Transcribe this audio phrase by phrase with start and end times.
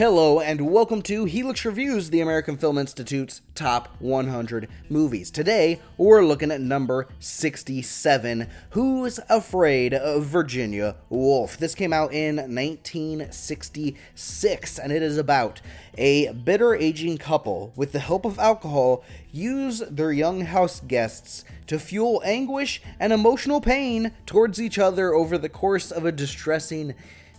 [0.00, 5.30] Hello, and welcome to Helix Reviews, the American Film Institute's top 100 movies.
[5.30, 11.58] Today, we're looking at number 67 Who's Afraid of Virginia Woolf?
[11.58, 15.60] This came out in 1966, and it is about
[15.98, 21.78] a bitter aging couple, with the help of alcohol, use their young house guests to
[21.78, 26.94] fuel anguish and emotional pain towards each other over the course of a distressing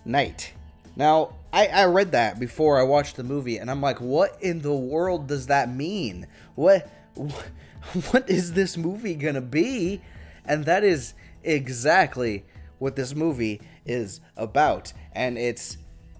[0.06, 0.54] night.
[0.96, 4.62] Now, I, I read that before I watched the movie, and I'm like, what in
[4.62, 6.28] the world does that mean?
[6.56, 6.90] What,
[8.12, 10.02] what, is this movie gonna be?
[10.46, 12.46] And that is exactly
[12.80, 15.78] what this movie is about, and it's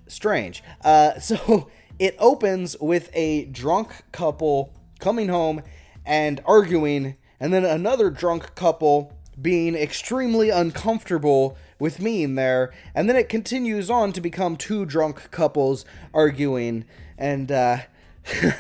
[0.08, 0.64] strange.
[0.84, 1.70] Uh, so
[2.00, 5.64] it opens with a drunk couple coming home
[6.06, 13.10] and arguing, and then another drunk couple being extremely uncomfortable with me in there, and
[13.10, 16.86] then it continues on to become two drunk couples arguing,
[17.18, 17.80] and uh,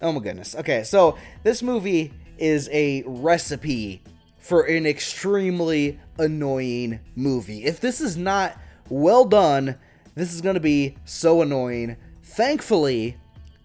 [0.00, 0.54] oh my goodness.
[0.54, 4.00] Okay, so this movie is a recipe
[4.38, 7.64] for an extremely annoying movie.
[7.64, 8.56] If this is not
[8.88, 9.76] well done,
[10.14, 11.96] this is going to be so annoying.
[12.22, 13.16] Thankfully,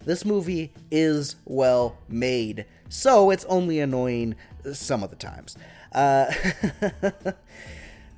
[0.06, 4.36] this movie is well made, so it's only annoying
[4.73, 5.56] some of the times.
[5.91, 6.34] Uh,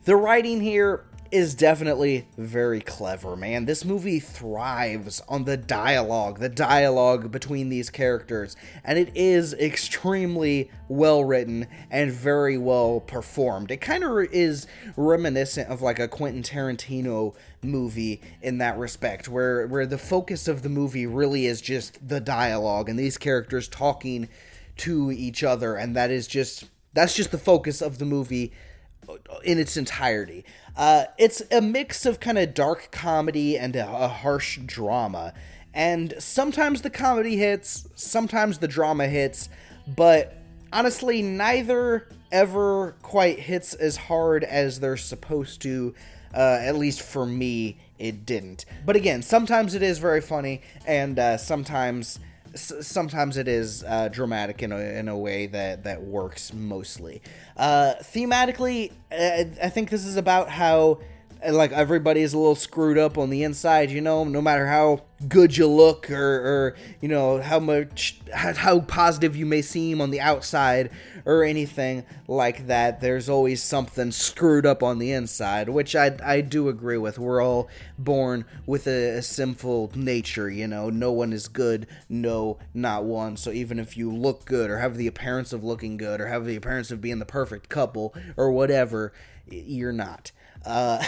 [0.04, 3.66] The writing here is definitely very clever, man.
[3.66, 10.72] This movie thrives on the dialogue, the dialogue between these characters, and it is extremely
[10.90, 13.70] well written and very well performed.
[13.70, 14.66] It kind of is
[14.98, 20.64] reminiscent of like a Quentin Tarantino movie in that respect, where where the focus of
[20.64, 24.30] the movie really is just the dialogue and these characters talking
[24.78, 28.52] to each other, and that is just that's just the focus of the movie
[29.44, 30.46] in its entirety.
[30.76, 35.34] Uh, it's a mix of kind of dark comedy and a, a, harsh drama.
[35.74, 39.50] And sometimes the comedy hits, sometimes the drama hits,
[39.88, 40.38] but
[40.72, 45.94] honestly, neither ever quite hits as hard as they're supposed to.
[46.34, 48.64] Uh, at least for me, it didn't.
[48.86, 52.20] But again, sometimes it is very funny, and uh, sometimes
[52.56, 57.22] sometimes it is uh, dramatic in a, in a way that, that works mostly.
[57.58, 61.00] Uh, thematically, I, I think this is about how
[61.50, 65.56] like everybody's a little screwed up on the inside, you know, no matter how good
[65.56, 70.20] you look or, or you know how much how positive you may seem on the
[70.20, 70.90] outside
[71.26, 73.02] or anything like that.
[73.02, 77.20] There's always something screwed up on the inside, which I I do agree with.
[77.20, 80.90] We're all born with a, a sinful nature, you know.
[80.90, 83.38] No one is good, no, not one.
[83.38, 86.46] So even if you look good or have the appearance of looking good or have
[86.46, 89.14] the appearance of being the perfect couple or whatever,
[89.48, 90.32] you're not.
[90.66, 91.04] Uh,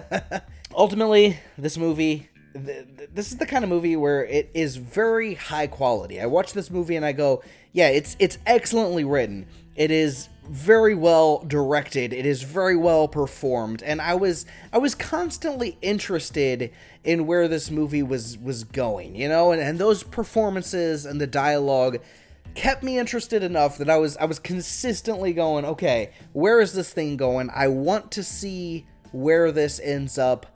[0.74, 6.20] ultimately, this movie this is the kind of movie where it is very high quality.
[6.20, 7.42] I watch this movie and I go,
[7.72, 9.46] yeah, it's it's excellently written.
[9.76, 12.12] It is very well directed.
[12.12, 16.72] It is very well performed, and I was I was constantly interested
[17.04, 21.26] in where this movie was was going, you know, and, and those performances and the
[21.26, 21.98] dialogue
[22.54, 26.92] kept me interested enough that I was I was consistently going, okay, where is this
[26.92, 27.50] thing going?
[27.54, 30.46] I want to see where this ends up.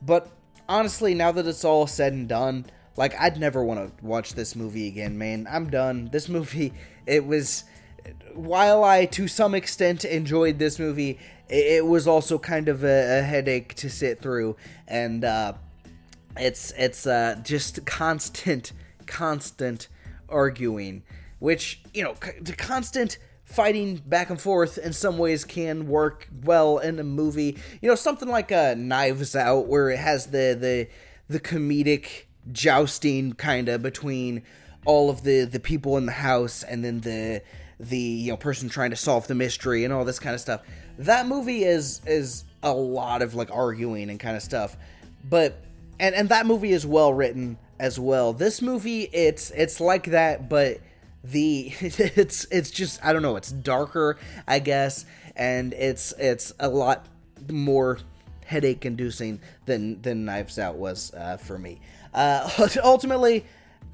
[0.00, 0.30] But
[0.68, 4.56] honestly, now that it's all said and done, like I'd never want to watch this
[4.56, 5.46] movie again, man.
[5.50, 6.10] I'm done.
[6.12, 6.72] This movie,
[7.06, 7.64] it was
[8.34, 11.18] while I to some extent enjoyed this movie,
[11.48, 15.54] it was also kind of a, a headache to sit through and uh
[16.36, 18.72] it's it's uh just constant
[19.06, 19.88] constant
[20.28, 21.02] arguing
[21.38, 23.18] which you know the constant
[23.48, 27.56] fighting back and forth in some ways can work well in a movie.
[27.80, 30.88] You know something like a uh, knives out where it has the the
[31.28, 34.42] the comedic jousting kind of between
[34.84, 37.42] all of the the people in the house and then the
[37.80, 40.60] the you know person trying to solve the mystery and all this kind of stuff.
[40.98, 44.76] That movie is is a lot of like arguing and kind of stuff.
[45.24, 45.62] But
[45.98, 48.34] and and that movie is well written as well.
[48.34, 50.80] This movie it's it's like that but
[51.24, 55.04] the it's it's just I don't know, it's darker, I guess,
[55.36, 57.06] and it's it's a lot
[57.50, 57.98] more
[58.44, 61.80] headache inducing than than Knives Out was uh, for me.
[62.14, 63.44] Uh, ultimately,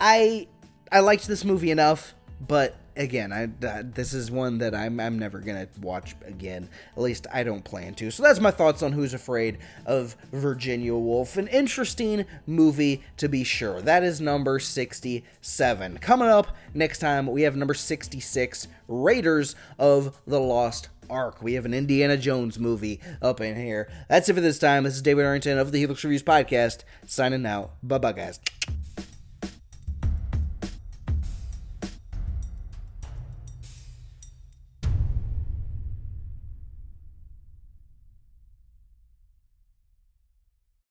[0.00, 0.48] I
[0.90, 2.14] I liked this movie enough,
[2.46, 6.68] but again, I uh, this is one that I'm I'm never gonna watch again.
[6.96, 8.10] At least I don't plan to.
[8.10, 11.36] So that's my thoughts on Who's Afraid of Virginia Woolf.
[11.36, 13.80] An interesting movie to be sure.
[13.80, 15.98] That is number 67.
[15.98, 21.42] Coming up next time, we have number 66, Raiders of the Lost Ark.
[21.42, 23.90] We have an Indiana Jones movie up in here.
[24.08, 24.84] That's it for this time.
[24.84, 27.72] This is David Arrington of the Helix Reviews Podcast, signing out.
[27.82, 28.40] Bye bye, guys.